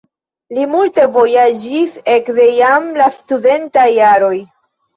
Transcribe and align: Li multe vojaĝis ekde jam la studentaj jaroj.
Li 0.57 0.63
multe 0.71 1.05
vojaĝis 1.17 1.93
ekde 2.15 2.49
jam 2.63 2.89
la 3.03 3.13
studentaj 3.19 3.87
jaroj. 4.01 4.35